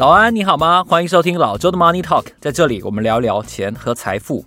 [0.00, 0.82] 早安，你好吗？
[0.82, 4.42] 欢迎收听老周的 Money Talk，在这里我们聊聊钱和财富。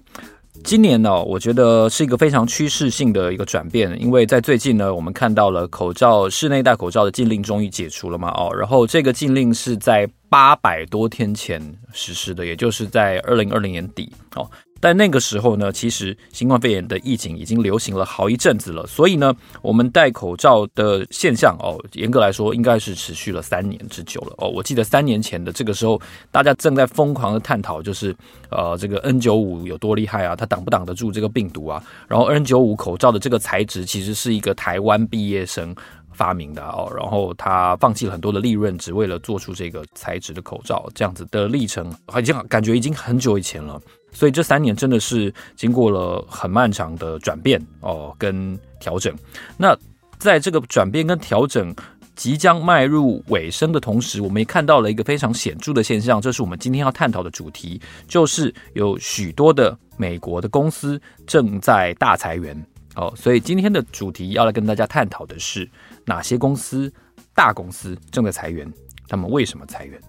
[0.64, 11.62] 今年呢，我觉得是一个非常趋势性的一个转变，因为在最近呢，我们看到了口罩室内戴口罩的禁令终于解除了嘛，哦，然后这个禁令是在八百多天前
[11.92, 14.50] 实施的，也就是在二零二零年底，哦。
[14.84, 24.50] 但那个时候呢，其实新冠肺炎的疫情已经流行了好一阵子了，所以呢，我们戴口罩的现象哦，严格来说应该是持续了三年之久了哦。
[24.50, 28.14] 我记得三年前的这个时候，大家正在疯狂的探讨，就是
[28.50, 31.82] 呃，这个 N 九五有多厉害啊，它挡不挡得住这个病毒啊？
[32.10, 35.74] 然后 N 九五口罩的这个材质其实是一个台湾毕业生
[36.14, 43.82] 发明的哦，然后他放弃了很多的利润，只为了做出这个材质的口罩，这样子的历程，已经感觉已经很久以前了。
[44.12, 49.14] 所以这三年真的是经过了很漫长的转变哦，跟调整。
[49.58, 49.76] 那
[50.20, 51.76] 在这个转变跟调整
[52.16, 62.56] 即将迈入尾声的同时，我们也看到了一个非常显著的现象，这是我们今天要探讨的主题，就是有许多的美国的公司正在大裁员
[62.96, 63.12] 哦。
[63.18, 65.68] 所以今天的主题要来跟大家探讨的是
[66.06, 66.92] 哪些公司，
[67.34, 68.72] 大公司正在裁员，
[69.08, 70.00] 他们为什么裁员？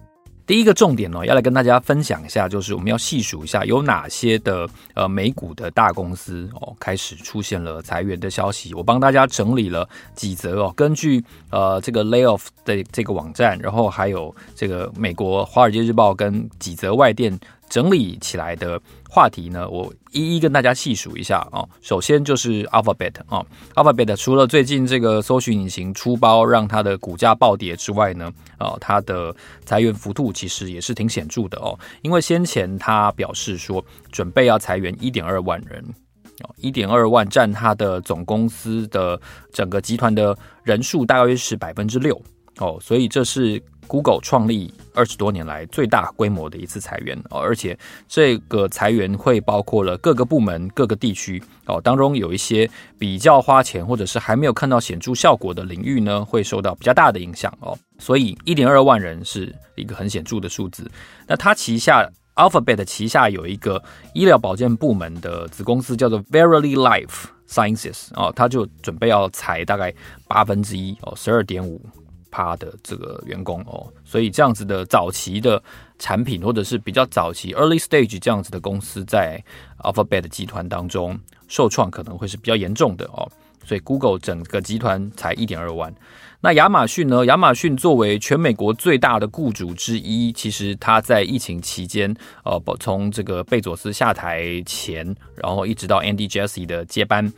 [0.47, 8.71] 第一个重点呢，要来跟大家分享一下，就是我们要细数一下有哪些的呃美股的大公司哦开始出现了裁员的消息。
[8.75, 17.39] 我帮大家整理了几则哦，根据呃这个 layoff 的这个网站，然后还有这个美国华尔街日报跟几则外电。
[17.69, 21.65] 整理起来的话题呢，我一一跟大家细数一下啊。
[21.81, 31.77] 首先就是 Alphabet 啊，Alphabet 除了最近这个搜寻引擎出包让它的股价暴跌之外呢，啊，它的裁员幅度其实也是挺显著的哦。
[32.01, 35.83] 因为先前他表示说准备要裁员一点二万人，
[36.43, 39.19] 哦，一点二万占他的总公司的
[39.51, 42.21] 整个集团的人数大约是百分之六
[42.59, 43.61] 哦，所以这是。
[43.87, 57.77] Google 创立二十多年来最大规模的一次裁员哦，而且这个裁员会包括了各个部门、各个地区哦，当中有一些比较花钱或者是还没有看到显著效果的领域呢，会受到比较大的影响哦。
[57.97, 60.89] 所以一点二万人是一个很显著的数字。
[61.27, 63.81] 那它旗下 Alphabet 旗下有一个
[64.13, 69.93] 医疗保健部门的子公司叫做 Verily Life Sciences 哦，它就准备要裁大概
[70.27, 71.81] 八分之一哦，十二点五。
[72.29, 75.61] 他的这个员工哦，所以这样子的早期的
[75.99, 79.43] 产品，或者是比较早期 early stage 这样子的公司，在
[79.79, 83.31] Alphabet 集团当中受创可能会是比较严重的哦。
[83.63, 85.91] 所以 Google 整个集团才一点二万。
[86.39, 87.25] 那亚马逊呢？
[87.25, 95.03] 亚马逊作为全美国最大的雇主之一，其实他在疫情期间，呃，从这个贝佐斯下台前，
[95.33, 97.33] 然后一直到 Andy Jassy 的接班。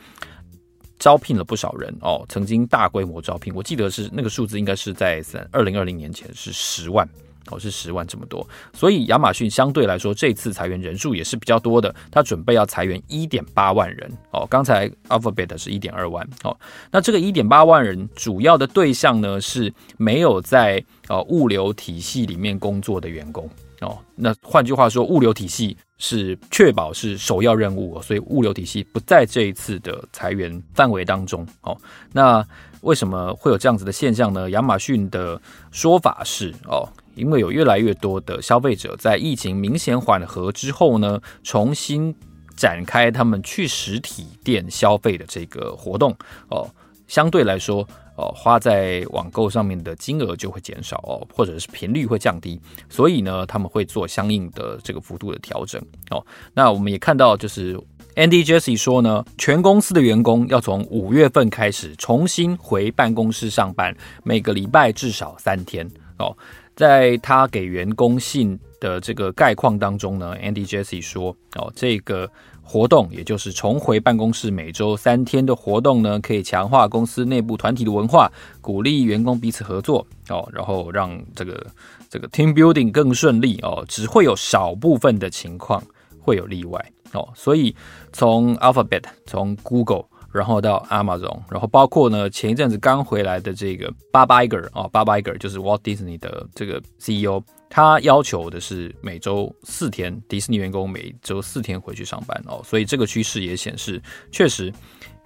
[0.98, 7.08] 招聘了不少人哦，曾经大规模招聘，我记得是那个数字应该是在三二零二零年前是十万
[7.50, 16.54] 哦，是十万这么多，所以亚马逊相对来说这次裁员人数也是比较多的，他准备要裁员一点八万人哦，刚才 Alphabet 是一点二万哦，
[16.90, 23.48] 那这个一点八万人主要的对象呢是没有在呃物流体系里面工作的员工。
[23.80, 25.76] 哦，那换句话说，物流体系。
[26.00, 31.44] 是确保是首要任务，所以物流体系不在这一次的裁员范围当中。
[31.62, 31.76] 哦，
[32.12, 32.40] 那
[32.82, 34.48] 为什么会有这样子的现象呢？
[34.50, 42.14] 亚马逊的说法是，哦，因为有越来越多的消费者在疫情明显缓和之后呢，重新
[42.54, 46.16] 展开他们去实体店消费的这个活动。
[46.48, 46.70] 哦，
[47.08, 47.84] 相对来说。
[48.18, 55.80] 哦，花在网购上面的金额就会减少哦，或者是频率会降低，所以呢，他们会做相应的这个幅度的调整
[56.10, 56.26] 哦。
[56.52, 57.78] 那我们也看到，就是
[58.16, 65.88] Andy Jesse 说呢，全公司的员工要从五月份开始重新回办公室上班，每个礼拜至少三天
[66.18, 66.36] 哦。
[66.74, 72.28] 在他给员工信的这个概况当中呢，Andy Jesse 说哦，这个。
[72.70, 78.30] 活动也就是重回办公室每周三天的活动呢，可以强化公司内部团体的文化，
[78.60, 81.66] 鼓励员工彼此合作哦，然后让这个
[82.10, 83.82] 这个 team building 更顺利哦。
[83.88, 85.82] 只会有少部分的情况
[86.20, 87.26] 会有例外哦。
[87.34, 87.74] 所以
[88.12, 102.60] 从 Alphabet，从 Google，然后到 Amazon，然后包括呢前一阵子刚回来的这个 Bob Iger 啊，Bob Iger 就是 Walt Disney 的这个 CEO，他要求的是每周四天，迪士尼员工每周四天回去上班哦。
[102.64, 104.72] 所以这个趋势也显示，确实。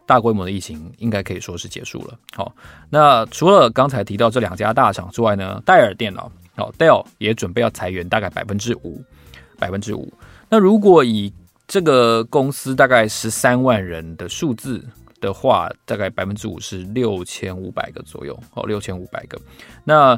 [0.05, 2.19] 大规模的疫情应该可以说是结束了。
[2.35, 2.53] 好，
[2.91, 9.01] 那除了刚才提到这两家大厂之外呢，戴尔电脑哦，Dell 也准备要裁员大概百分之五，
[9.61, 10.13] 百分之五。
[10.51, 11.33] 那如果以
[11.73, 14.85] 这个公司大概十三万人的数字
[15.23, 19.41] 的话，大概百分之五是六千五百个左右哦，六千五百个。
[19.83, 20.15] 那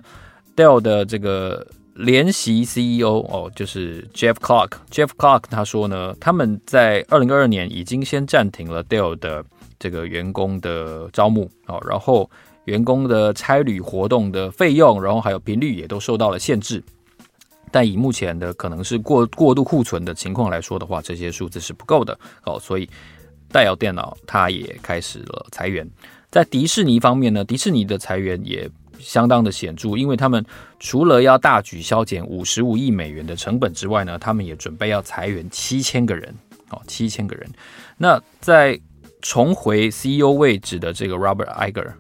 [0.57, 1.65] Dell 的这个
[1.95, 9.45] 联席 CEO 哦，就是 Jeff Clark，Jeff Clark 他说呢，他们在二零二二年已经先暂停了 Dell 的。
[9.77, 12.31] 这个员工的招募啊，然后
[12.65, 16.83] 员工的差旅活动的费用，然后还有频率也都受到了限制。
[17.75, 22.57] 但以目前的可能是过过度库存的情况来说的话，这些数字是不够的哦。
[22.61, 22.89] 所以
[23.51, 25.85] 戴尔电脑它也开始了裁员。
[26.31, 30.47] 在迪士尼方面呢，迪士尼的裁员也相当的显著，因为他们
[30.79, 36.33] 除了要大举削减五十五亿美元的成本之外呢，他们也准备要裁员七千个人
[36.71, 37.51] 哦，七千个人。
[37.99, 38.81] 那在
[39.21, 41.93] 重回 CEO 位置的这个 Robert Iger，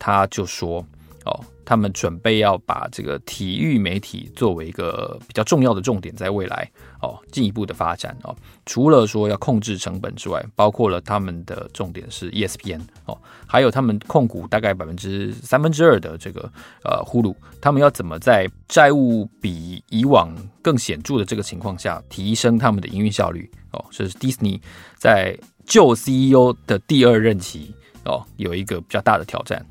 [0.00, 0.84] 他就说
[1.26, 6.70] ：“哦，他们准备要把这个体育媒体作为一个比较重要的重点，在未来
[7.02, 8.34] 哦进一步的发展哦。
[8.64, 16.50] 除了说要控制成本之外，包括了他们的重点是 ESPN 哦，还有他们控股大概百分之三分之二的这个
[16.84, 23.84] 呃 Hulu，他们要怎么在债务比以往更显著的这个情况下，提升他们的营运效率哦？
[23.90, 24.60] 这是 Disney
[24.96, 27.74] 在。”旧 CEO 的第二任期
[28.04, 29.66] 哦，有一个比较大的挑战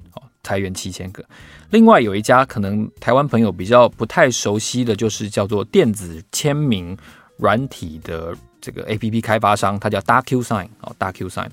[0.45, 1.25] 裁员七千个。
[1.71, 6.95] 另外有一家可能台湾朋友比较不太熟悉的就是叫做电子签名
[7.37, 11.49] 软体的这个 APP 开发商，它叫 DocuSign 哦，DocuSign。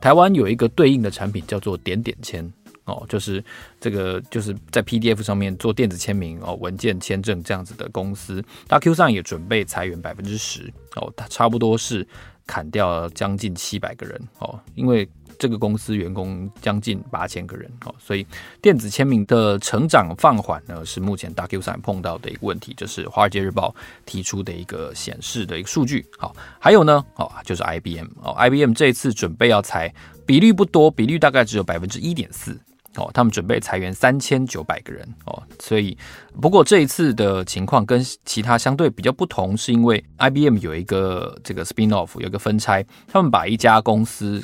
[0.00, 2.50] 台湾有一个对应的产品叫做点点签
[2.84, 3.44] 哦，就是
[3.80, 8.42] 这个就是在 PDF 上面做电子签名哦，文件签证这样子的公司。
[8.68, 12.06] DocuSign 也准备裁员百分之十哦，它差不多是。
[12.48, 15.04] 砍掉将近七百个人哦，因为
[15.38, 18.26] 这个公司员工将近八千个人哦，所以
[18.60, 23.74] 电子签名的成长放缓呢，是目前 DocuSign 碰到的一个问题，就是《华尔街日报》
[24.04, 26.06] 提出的一个显示的一个数据。
[26.18, 29.92] 好，还有呢，哦，就是 IBM 哦，IBM 这一次准备要裁，
[30.24, 32.58] 比率不多，比率大概只有百分之一点四。
[32.98, 35.94] 哦，他们准备裁员三千九百个人哦，所以
[36.40, 44.42] 不过这一次的情况跟其他相对比较不同，是因为 IBM 有一个这个 spin off 有一个分拆，他们把一家公司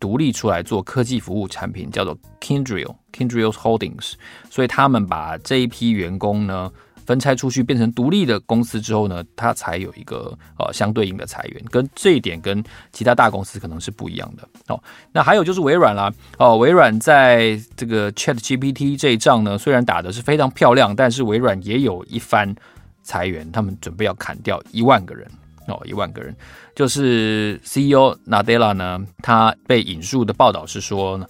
[0.00, 4.14] 独立出来做科技服务产品，叫做 Kindrel Kindrel Holdings，
[4.50, 6.72] 所以他们把这一批员工呢。
[7.06, 12.62] 分拆出去变成独立的公司之后呢，它才有一个呃相对应的裁员，跟这一点跟
[12.92, 14.80] 其他大公司可能是不一样的哦。
[15.10, 22.54] 那还有就是微软啦，哦，微软在这个 Chat GPT 这一仗呢，虽然打的是非常漂亮，但是微软也有一番
[23.02, 25.28] 裁员，他们准备要砍掉一万个人
[25.70, 26.36] 哦，一万个人。
[26.74, 31.26] 就是 CEO Nadella 呢，他被引述的报道是说呢。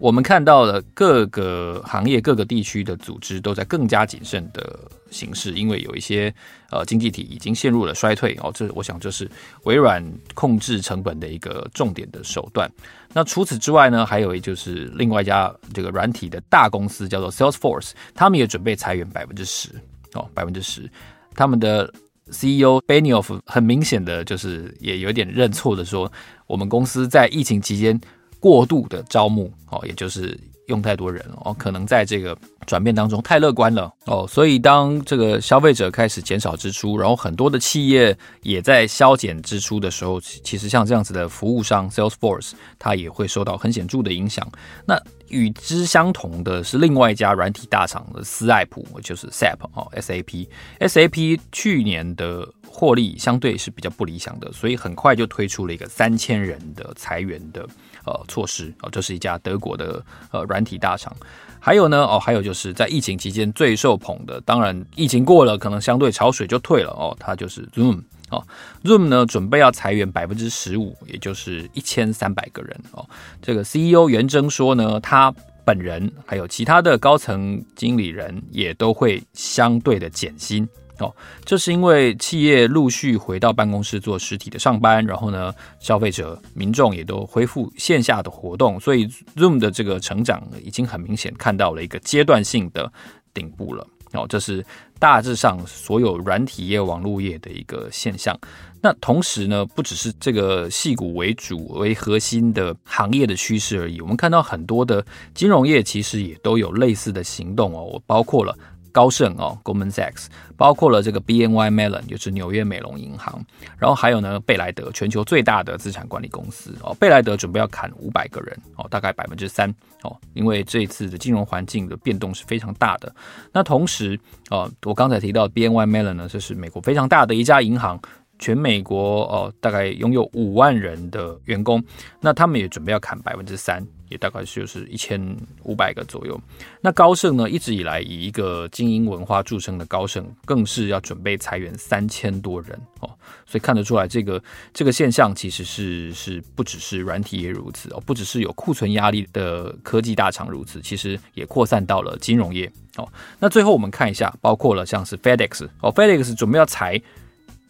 [0.00, 6.34] 我们看到了各个行业、各个地区的组织都在更加谨慎的形式，因为有一些
[6.70, 8.50] 呃经济体已经陷入了衰退哦。
[8.52, 9.30] 这我想这是
[9.62, 10.04] 微软
[10.34, 12.70] 控制成本的一个重点的手段。
[13.14, 19.70] 那除此之外呢，还有就是另外一家这个软体的大公司叫做 Salesforce，他们也准备裁员百分之十
[20.14, 20.90] 哦，百分之十。
[21.36, 21.90] 他们的
[22.28, 26.10] CEO Benioff 很明显的就是也有点认错的说，
[26.46, 28.00] 我们公司在疫情期间。
[28.40, 44.46] 过度的招募哦，也就是用太多人哦，可能在这个转变当中太乐观了哦，所以当这个消费者开始减少支出，然后很多的企业也在削减支出的时候，其实像这样子的服务商 Salesforce，它也会受到很显著的影响。
[44.86, 57.64] 那与之相同的是，另外一家软体大厂的思爱普，就是 SAP 哦，SAP，SAP 去年的获利相对是比较不理想的，所以很快就推出了一个三千人的裁员的。
[58.06, 61.10] 呃，措施哦，这是一家德国的呃软体大厂。
[61.58, 67.16] 还有呢，哦，还有就是在疫情期间最受捧的，当然疫情过了，可能相对潮水就退了哦。
[67.18, 68.46] 它就是 Zoom 哦
[68.82, 73.08] ，Zoom 呢准备要裁员百分之十五，也就是一千三百个人哦。
[73.40, 80.68] 这个 CEO 袁征说呢，他本人还有其他的高层经理人也都会相对的减薪。
[80.98, 81.12] 哦，
[81.44, 92.92] 这是因为企业陆续回到办公室做实体的上班，然后呢，消费者民众也都恢复线下的活动，所以 Zoom 的这个成长已经很明显看到了一个阶段性的
[93.32, 93.84] 顶部了。
[94.12, 94.64] 哦，这是
[95.00, 98.38] 大致上所有软体业、网络业的一个现象。
[98.80, 108.56] 那同时呢，不只是这个矽谷为主为核心的行业的趋势而已，我们看到很多的金融业其实也都有类似的行动哦，我包括了。
[108.94, 113.44] 高盛哦，Goldman Sachs，包括了这个 BNY Mellon，就是纽约美隆银行，
[113.76, 119.68] 然后还有呢，贝莱德，全球最大的资产管理公司哦，贝莱德准备要砍五百个人哦，大概百分之三
[120.02, 123.12] 哦，因为这一次的金融环境的变动是非常大的。
[123.52, 124.16] 那同时
[124.50, 128.00] 哦，我刚才提到 BNY Mellon 呢，这是美国非常大的一家银行。
[128.36, 131.82] 全美国哦，大概拥有五万人的员工，
[132.20, 136.40] 那他们也准备要砍百分之三，也大概就是一千五百个左右。
[136.80, 143.10] 那高盛呢，一直以来以一个精英文化著称的高盛，更是要准备裁员三千多人哦。
[143.46, 144.42] 所以看得出来，这个
[144.72, 153.08] 这个现象其实是是不只是软体业如此哦，不只是有库存压力的科技大厂如此，其实也扩散到了金融业哦。
[153.38, 157.00] 那最后我们看一下，包括了像是 FedEx 哦，FedEx 准备要裁。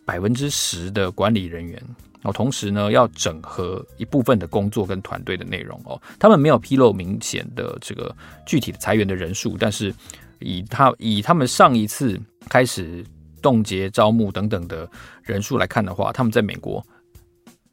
[0.07, 1.83] 百分之十的管理人员
[2.25, 6.01] 哦，同时呢，要整合一部分的工作跟团队的内容哦。
[6.19, 8.15] 他们没有披露明显的这个
[8.47, 9.95] 具体的裁员的人数，但是
[10.41, 13.05] 以他以他们上一次开始
[13.43, 14.89] 冻结招募等等的
[15.23, 16.85] 人数来看的话，他们在美国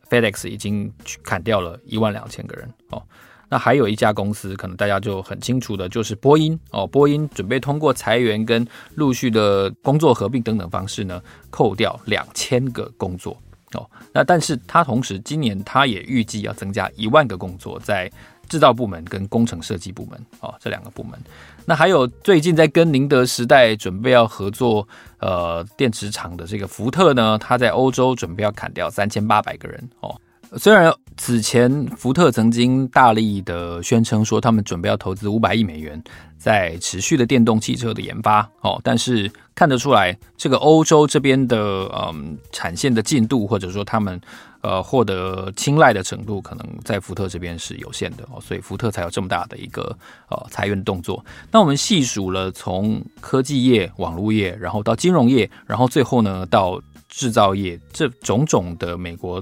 [0.09, 3.01] FedEx 已经去砍掉了一万两千个人哦。
[3.49, 6.87] 那还有一家公司，可能大家就很清楚的，就是波音哦。
[6.87, 8.65] 波音准备通过裁员跟
[8.95, 13.37] 陆续的工作合并等等方式呢，扣掉两千个工作
[13.79, 13.89] 哦。
[14.13, 18.11] 那但是他同时今年他也预计要增加一万个工作在
[18.49, 21.17] 制造部门跟工程设计部门哦，这两个部门。
[21.65, 24.85] 那还有最近在跟宁德时代准备要合作
[25.19, 30.19] 呃电池厂的这个福特呢，他在欧洲准备要砍掉三千八百个人哦。
[30.57, 36.01] 虽然此前福特曾经大力的宣称说他们准备要投资五百亿美元
[36.37, 41.57] 在持续的电动汽车的研发哦，但是看得出来这个欧洲这边的
[41.95, 44.19] 嗯产线的进度或者说他们
[44.59, 51.23] 呃获得青睐的程度可能在福特这边是有限的哦，所以福特才有这么大的一个呃裁员动作。
[51.49, 59.41] 那我们细数了从科技业、网络业，然后到金融业，然后最后呢到制造业，这种种的美国。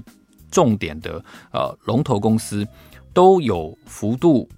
[0.50, 2.66] 重点的呃龙头公司
[3.12, 4.48] 都有幅度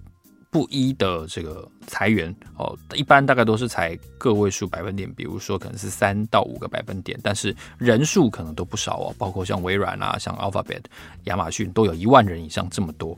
[0.49, 10.83] 不一的这个裁员哦，一般大概都是裁个位数百分点，比如说可能是三到五个百分点，但是人数可能都不少哦，包括像微软啊、像 Alphabet、
[11.23, 13.17] 亚马逊都有一万人以上这么多。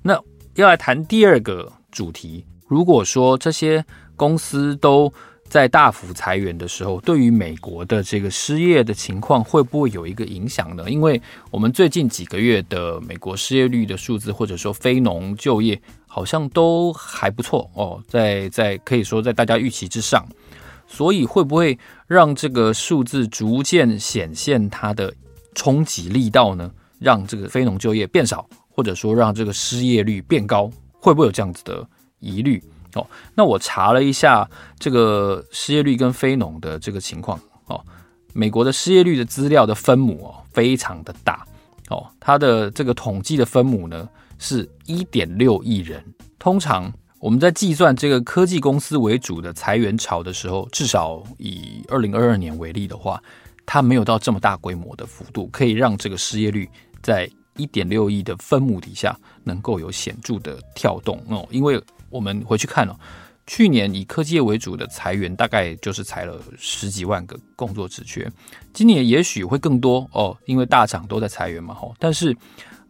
[0.00, 0.18] 那
[0.54, 3.84] 要来谈第二个主题，如果说这些
[4.16, 5.12] 公司都
[5.50, 10.88] 在大幅裁员的时候，对于美国的这个失业的情况会不会有一个影响呢？
[10.88, 20.24] 因为我们最近几个月的美国失业率的数字，或者说非农就业，好像都还不错哦，在在可以说在大家预期之上，
[20.86, 21.76] 所以会不会
[22.06, 25.12] 让这个数字逐渐显现它的
[25.56, 26.70] 冲击力道呢？
[27.00, 31.84] 让这个非农就业变少，或者说让这个失业率变高，会不会有这样子的
[32.20, 32.62] 疑虑？
[32.94, 37.80] 哦，那我查了一下这个失业率跟非农的这个情况哦，
[38.32, 41.46] 美国的失业率的资料的分母哦非常的大
[41.88, 46.04] 哦，它的这个统计的分母呢是一点六亿人。
[46.38, 53.22] 通常我们在计算这个科技公司为主的裁员潮的时候，至少以二零二二年为例的话，
[53.66, 56.68] 它没有到这么大规模的幅度，可以让这个失业率
[57.02, 61.80] 在一点六亿的分母底下能够有显著的跳动哦，因为。
[62.10, 62.98] 我们回去看了，
[63.46, 68.30] 去年以科技业为主的裁员大概就是裁了十几万个工作职缺，
[68.72, 71.94] 今年也许会更多哦，因为大厂都在裁员嘛，吼。
[71.98, 72.36] 但是，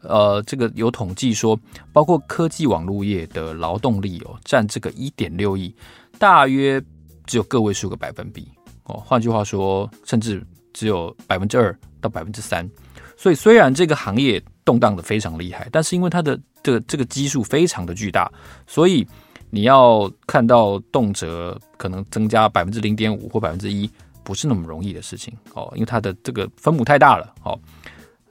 [0.03, 1.59] 呃，这个有统计说，
[1.93, 5.75] 包括科技网络业的劳动力哦，占这个一点六亿，
[6.19, 6.83] 大约
[7.27, 8.49] 只有个位数个百分比
[8.85, 9.03] 哦。
[9.05, 12.69] 换句话说，甚至只有百分之二到百分之三。
[13.17, 18.31] 所以，虽然这个行业动荡的非常厉害，但是因为它的这个这个基数非常的巨大，
[18.67, 19.07] 所以
[19.51, 23.91] 你要看到动辄可能增加百分之零点五或百分之一，
[24.23, 27.59] 不是那么容易的事情哦，因为它的这个分母太大了哦，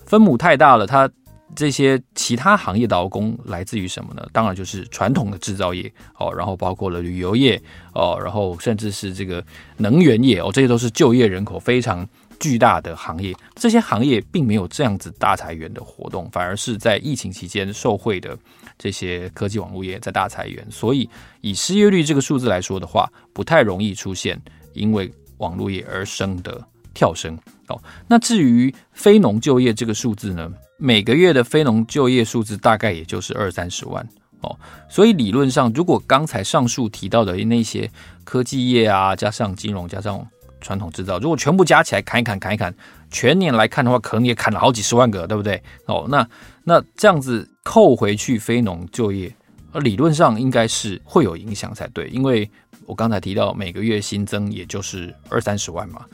[0.06, 1.10] 分母太大了，它
[1.56, 4.26] 这些其他行业的劳工来自于什么呢？
[4.32, 7.62] 当然就是传统的制造业哦，然后包括了旅游业
[7.94, 9.44] 哦，然后甚至是这个
[9.78, 12.08] 能源业哦，这些都是就业人口非常。
[12.40, 18.38] 巨大的行业，这些行业并没有这样子大裁员的活动，反而是在疫情期间受惠的
[18.78, 20.66] 这些科技网络业在大裁员。
[20.72, 21.10] 所以
[21.42, 24.40] 以失业率这个数字来说的话，不太容易出现
[24.74, 27.38] 因为网络业而生的跳升。
[27.68, 30.52] 哦，那至于非农就业这个数字呢？
[30.78, 34.08] 每个月的非农就业数字大概也就是二三十万，
[34.42, 34.58] 哦。
[34.90, 37.92] 所以理论上，如果刚才上述提到的那些
[38.24, 40.26] 科技业啊，加上金融，加上
[40.62, 42.74] 传统制造，如果全部加起来砍一砍，砍一砍，
[43.10, 45.62] 全年来看的话，可能也砍了好几十万个，对不对？
[45.86, 46.28] 哦，那
[46.64, 49.34] 那这样子扣回去非农就业，
[49.74, 52.50] 理论上应该是会有影响才对，因为
[52.86, 56.06] 我刚才提到每个月新增也就是二三十万嘛。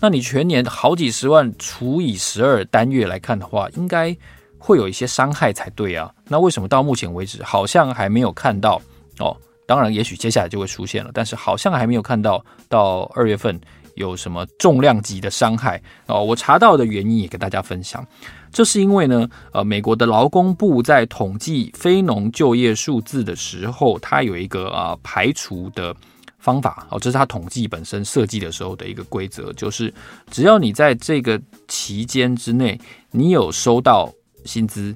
[0.00, 4.16] 那你全年好几十万除以十二单月来看的话，应该
[4.58, 6.12] 会有一些伤害才对啊。
[6.26, 8.80] 那为什么到目前为止好像还没有看到
[9.18, 9.36] 哦？
[9.64, 13.58] 当然，也许接下来就会出现了，但是好像还没有看到到二月份
[13.94, 16.22] 有什么重量级的伤害哦。
[16.22, 18.06] 我查到的原因也跟大家分享，
[18.52, 25.94] 这是因为呢，呃，美国的劳工部在统计非农就业数字的时候，它有一个啊、排除的。
[26.42, 29.94] 方法哦，这是它统计本身设计的时候的一个规则，就是
[30.28, 32.76] 只要你在这个期间之内，
[33.12, 34.12] 你有收到
[34.44, 34.92] 薪资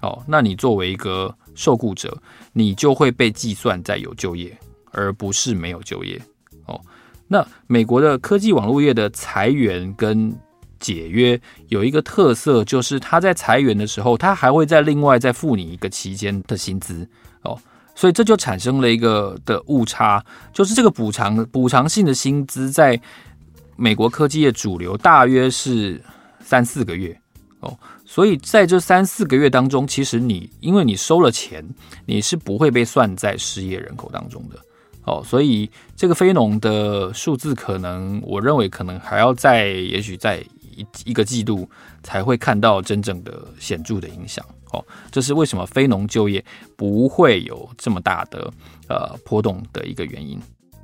[0.00, 2.20] 哦，那你作为一个受雇者，
[2.52, 4.52] 你就会被计算在有就业，
[4.90, 6.20] 而不是没有就业。
[7.28, 10.34] 那美国的科技网络业的裁员跟
[10.80, 17.08] 解约有一个特色，就是他在裁员的时候，他还会再另外再付你一个期间的薪资
[17.42, 17.58] 哦。
[17.94, 23.00] 所以这就产生了一个的误差，就是这个补偿补偿性的薪资在
[23.76, 26.00] 美国科技业主流大约是
[26.40, 27.20] 三四个月
[27.58, 31.68] 哦，所以在这三四个月当中，其实你因为你收了钱，
[32.06, 34.56] 你是不会被算在失业人口当中的
[35.08, 40.44] 哦，所以这个非农的数字可能我认为可能还要再也许在
[40.76, 41.68] 一一个季度
[42.02, 44.44] 才会看到真正的显著的影响。
[44.70, 46.44] 哦，这是为什么非农就业
[46.76, 48.52] 不会有这么大的
[48.86, 50.38] 呃波动的一个原因。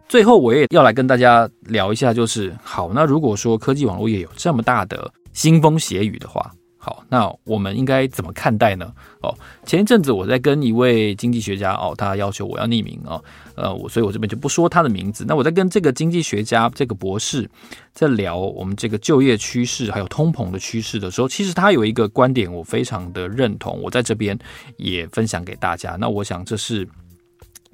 [0.08, 6.50] 最后，我也要来跟大家聊一下，就是好，那如果说科技网络业有这么大的腥风血雨的话。
[6.84, 8.92] 好，那我们应该怎么看待呢？
[9.22, 13.24] 哦，前一阵子我在跟一位经济学家哦，他要求我要匿名哦，
[13.54, 15.24] 呃，我所以我这边就不说他的名字。
[15.26, 17.48] 那我在跟这个经济学家这个博士
[17.94, 24.38] 在聊我们这个就业趋势还有通膨的趋势的时候，其实他有一个观点我非常的认同，我在这边
[24.76, 25.96] 也分享给大家。
[25.98, 26.86] 那我想这是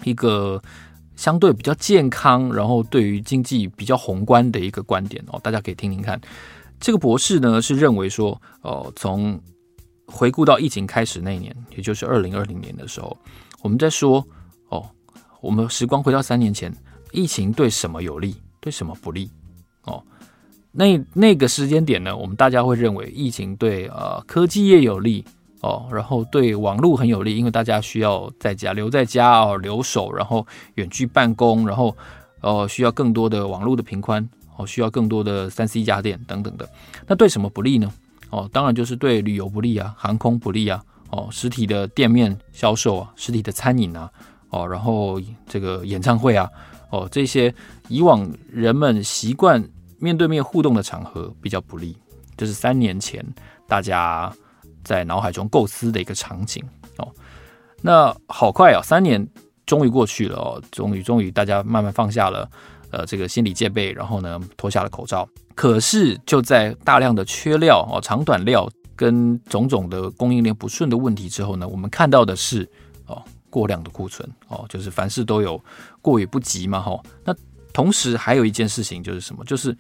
[0.05, 0.63] 一个
[1.17, 6.21] 相对比较健康，然后对于经济比较宏观的一个观点哦，大家可以听听看。
[6.81, 9.39] 这个博士呢是认为说，哦，从
[10.07, 13.17] 回顾到疫情开始那一年，也就是二零二零年的时候，
[13.61, 14.27] 我们在说，
[14.71, 14.89] 哦，
[15.41, 16.75] 我们时光回到三年前，
[17.13, 19.31] 疫情对什么有利，对什么不利？
[19.85, 20.03] 哦，
[20.73, 25.25] 那那个时间点呢，我们大家会认为疫情对呃科技业有利，
[25.61, 31.95] 哦，然后对网络很有利，因为大家需要在家留在家哦，留守，然后远距办公，然后
[32.41, 34.27] 呃需要更多的网络的频宽。
[34.61, 36.69] 哦，需要更多的三 C 家电等等的，
[37.07, 37.91] 那对什么不利呢？
[38.29, 44.11] 哦，当然就是对旅游不利啊，航空不利啊，哦，实体的店面销售啊，实体的餐饮啊，
[44.51, 46.49] 哦，然后这个演唱会啊，
[46.91, 47.53] 哦，这些
[47.89, 49.65] 以往人们习惯
[49.99, 51.97] 面对面互动的场合比较不利，
[52.37, 53.25] 这，就是三年前
[53.67, 54.33] 大家
[54.85, 56.63] 在脑海中构思的一个场景
[56.99, 57.09] 哦。
[57.83, 59.27] 那好快啊，三年
[59.67, 62.49] 终于过去了哦，终于终于大家慢慢放下了。
[62.91, 65.29] 呃，这个心理戒备，然后呢，脱下了口罩。
[65.55, 72.69] 可是就在大量的缺料哦，长短料跟种种的供应链不顺的问题之后呢，我们看到的是
[73.07, 75.63] 哦，过量的库存哦，就是凡事都有
[76.01, 76.99] 过犹不及嘛，哈。
[77.25, 77.35] 那
[77.73, 79.45] 同时还有一件事情就是什么？
[79.45, 79.77] 就是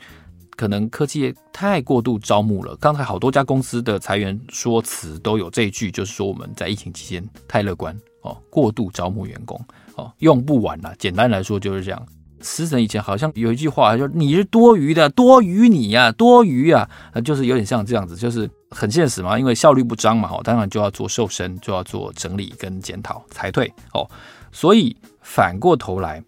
[0.57, 2.77] 可能科技业太过度招募了。
[2.77, 9.59] 刚才好多家公司的裁员说辞都有这一句，就是说我们在疫情期间太乐观哦，过度招募员工
[9.97, 10.95] 哦，用不完了。
[10.99, 12.07] 简单来说就是这样。
[12.41, 16.89] 死神以前好像有一句话，就你是多余的，多余你呀，多余啊，
[17.25, 24.09] 就是有点像这样子，就是很现实嘛，因为效率不彰嘛，哦当然就要做瘦身，就要做整理跟检讨裁退哦。
[24.53, 26.23] 所以反过头来，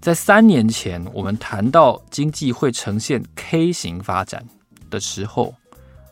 [0.00, 4.44] 在三年前我们谈到经济会呈现 K 型发展
[4.90, 5.54] 的时候，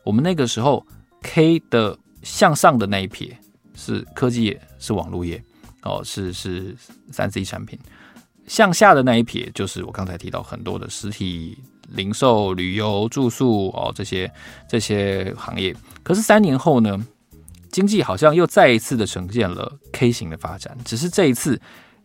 [0.05, 0.87] 我们那个时候
[1.23, 3.37] K 的向上的那一撇
[3.75, 5.43] 是科技业，是网络业
[5.83, 6.77] 哦，是是
[7.11, 7.79] 三 C 产品。
[8.51, 11.57] 向下的那一撇，就是我刚才提到很多的实体
[11.91, 14.29] 零售、旅游、住宿哦，这些
[14.69, 15.73] 这些行业。
[16.03, 16.99] 可是三年后呢，
[17.71, 21.61] 经济好像又再一次的呈现了 K 型的发展，只是这一次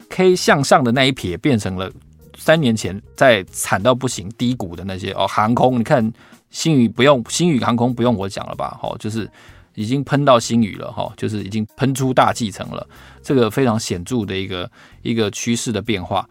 [0.08, 1.92] K 向上的那一撇变成了
[2.38, 6.14] 三年前在惨到不行低谷的那些哦，航空，你看
[6.52, 8.80] 星宇不用星宇航空不用我讲了吧？
[8.84, 9.28] 哦，就是。
[9.76, 12.88] 已经喷到星宇了哈，就是已经喷出大气层了，
[13.22, 14.70] 这个非常显著的一个
[15.04, 16.28] 一个趋势的变化，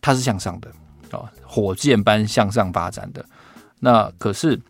[0.00, 0.70] 它是向上的
[1.10, 3.24] 啊，火箭般向上发展的。
[3.78, 4.60] 那可是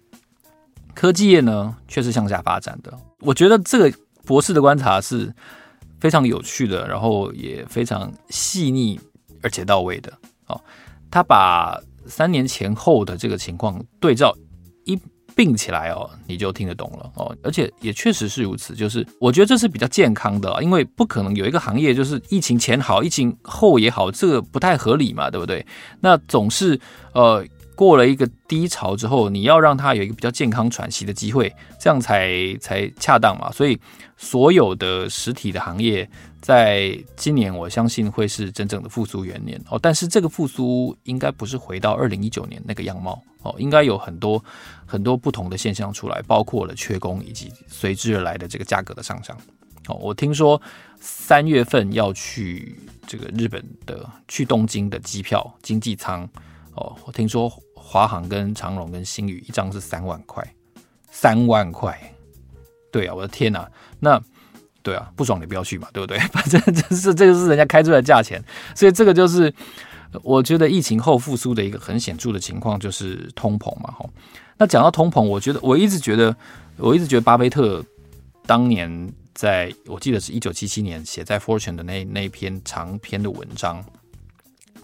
[0.94, 2.92] 科技业呢，却是向下发展的。
[3.20, 5.32] 我觉得这个博士的观察是
[6.00, 8.98] 非常有趣的，然后也非常细腻
[9.42, 10.12] 而且到位的
[10.46, 10.60] 哦。
[11.10, 14.36] 他把三年前后的这个情况对照
[14.84, 14.98] 一
[15.36, 17.36] 并起来哦，你就听得懂了哦。
[17.42, 25.64] 而且也确实是如此，就是我觉得这是比较健康的，因为不可能有一个行业就是疫情前好，疫情后也好，这个不太合理嘛，对不对？
[26.00, 26.80] 那总是
[27.12, 27.44] 呃。
[27.74, 33.50] 过了一个低潮之后，你要让它有一个比较健康喘息的机会，这样才才恰当嘛。
[33.50, 33.76] 所以，
[34.16, 36.08] 所有的实体的行业，
[36.42, 39.78] 在今年我相信会是真正的复苏元年哦。
[39.80, 44.44] 但是，这个复苏应该不是回到二零一九年那个样貌哦，应该有很多
[44.84, 49.38] 很多不同的现象出来，包括了缺工以及随之而来的这个价格的上涨
[49.86, 49.94] 哦。
[49.94, 50.60] 我听说
[51.00, 52.76] 三月份要去
[53.06, 56.28] 这个日本的去东京的机票经济舱。
[56.74, 60.42] 哦，我听说华航跟长荣跟星宇一张是三万块，
[61.10, 62.00] 三万块，
[62.90, 64.18] 对啊，我的天哪，那
[64.82, 66.18] 对啊，不爽你不要去嘛，对不对？
[66.32, 68.42] 反正就是这个是人家开出来的价钱，
[68.74, 69.52] 所以这个就是
[70.22, 73.90] 我觉得疫情后复苏的一个很显著的情况，就是通膨嘛。
[73.92, 74.04] 哈，
[74.58, 76.34] 那讲到通膨，我觉得我一直觉得，
[76.76, 77.84] 我一直觉得巴菲特
[78.44, 83.82] 当年在我记得是一九七七年写在 Fortune 的那那篇长篇的文章。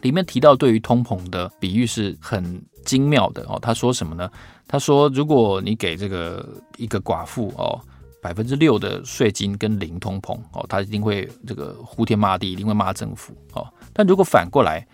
[0.03, 3.59] 里面提到对于通膨的比喻是很精妙的哦。
[3.61, 4.31] 他说什么呢？
[4.69, 7.81] 他说，如果你给这个一个寡妇哦
[8.21, 13.67] 百分之六的税金跟零通膨哦，他一定会这个呼天骂地，一定会骂政府哦。
[13.93, 14.87] 但如果反过来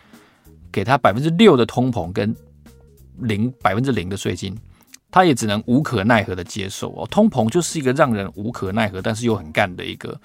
[0.72, 2.34] 给他百分之六的通膨跟
[3.18, 4.56] 零百分之零的税金，
[5.10, 7.06] 他也只能无可奈何的接受哦。
[7.10, 10.20] 通膨就是一个让人无可奈何，但是又很干的一个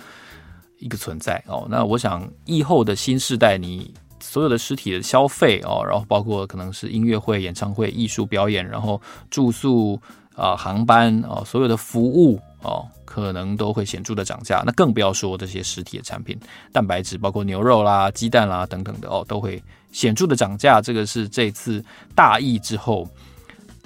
[0.79, 1.67] 一个存在哦。
[1.69, 3.93] 那我想疫后的新世代，你。
[4.21, 9.99] 所有的实体的消费哦，然后包括可能是音乐会、演唱会、艺术表演，然后住宿
[10.35, 14.63] 啊、航班啊，所有的服务哦，可能都会显著的涨价。
[14.65, 16.39] 那更不要说这些实体的产品，
[16.71, 20.81] 蛋白质包括牛肉啦、鸡蛋啦等等的哦，都会显著的涨价。
[20.81, 21.83] 这个是这次
[22.15, 23.07] 大疫之后，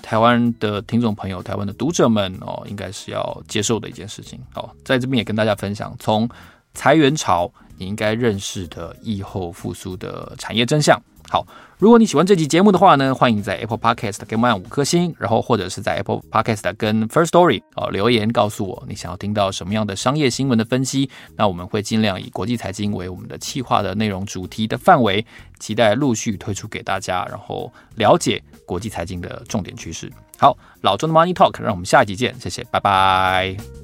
[0.01, 4.39] 台湾的听众朋友、台湾的读者们哦，应该是要接受的一件事情。
[4.53, 6.29] 好，在这边也跟大家分享，从
[6.73, 7.51] 裁员潮。
[7.75, 11.01] 你应该认识的疫后复苏的产业真相。
[11.29, 11.45] 好，
[11.79, 21.09] 如果你喜欢这集节目的话呢，欢迎在 Apple Podcast 给我们五颗星，然后或者是在 Apple Podcast 跟 First Story 哦留言告诉我你想要听到什么样的商业新闻的分析。
[21.35, 25.25] 那我们会尽量以国际财经为我们的企划的内容主题的范围，
[25.59, 30.11] 期待陆续推出给大家，然后了解国际财经的重点趋势。
[30.37, 33.82] 好，老周的 Money Talk，让我们下一集见，谢谢，拜拜。